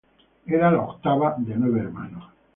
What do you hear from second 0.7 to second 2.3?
la octava de nueve hermanos.